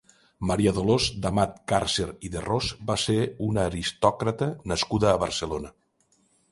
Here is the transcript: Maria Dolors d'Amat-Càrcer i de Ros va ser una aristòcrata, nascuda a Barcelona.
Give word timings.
Maria 0.51 0.71
Dolors 0.77 1.09
d'Amat-Càrcer 1.25 2.07
i 2.29 2.31
de 2.37 2.43
Ros 2.47 2.71
va 2.91 2.97
ser 3.05 3.19
una 3.51 3.69
aristòcrata, 3.73 4.53
nascuda 4.75 5.13
a 5.17 5.25
Barcelona. 5.29 5.77